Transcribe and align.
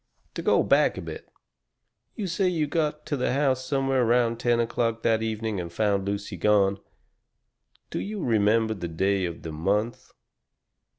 "To 0.33 0.41
go 0.41 0.63
back 0.63 0.97
a 0.97 1.01
bit. 1.03 1.29
You 2.15 2.25
say 2.25 2.47
you 2.47 2.65
got 2.65 3.05
to 3.05 3.15
the 3.15 3.33
house 3.33 3.63
somewhere 3.63 4.01
around 4.01 4.39
ten 4.39 4.59
o'clock 4.59 5.03
that 5.03 5.21
evening 5.21 5.59
and 5.61 5.71
found 5.71 6.07
Lucy 6.07 6.37
gone. 6.37 6.79
Do 7.91 7.99
you 7.99 8.19
remember 8.23 8.73
the 8.73 8.87
day 8.87 9.25
of 9.25 9.43
the 9.43 9.51
month?" 9.51 10.11